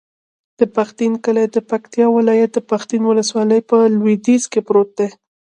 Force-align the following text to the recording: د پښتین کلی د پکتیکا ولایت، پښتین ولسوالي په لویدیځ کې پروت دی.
د 0.59 0.61
پښتین 0.75 1.13
کلی 1.25 1.45
د 1.55 1.57
پکتیکا 1.69 2.07
ولایت، 2.17 2.53
پښتین 2.71 3.01
ولسوالي 3.05 3.59
په 3.69 3.77
لویدیځ 3.95 4.43
کې 4.51 4.59
پروت 4.67 4.89
دی. 4.99 5.09